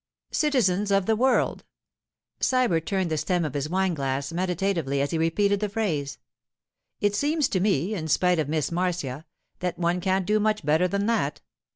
'Citizens 0.31 0.89
of 0.89 1.05
the 1.05 1.15
world,' 1.15 1.63
Sybert 2.39 2.87
turned 2.87 3.11
the 3.11 3.19
stem 3.19 3.45
of 3.45 3.53
his 3.53 3.69
wine 3.69 3.93
glass 3.93 4.33
meditatively 4.33 4.99
as 4.99 5.11
he 5.11 5.17
repeated 5.19 5.59
the 5.59 5.69
phrase. 5.69 6.17
'It 7.01 7.13
seems 7.13 7.47
to 7.49 7.59
me, 7.59 7.93
in 7.93 8.07
spite 8.07 8.39
of 8.39 8.49
Miss 8.49 8.71
Marcia, 8.71 9.27
that 9.59 9.77
one 9.77 10.01
can't 10.01 10.25
do 10.25 10.39
much 10.39 10.65
better 10.65 10.87
than 10.87 11.05
that. 11.05 11.39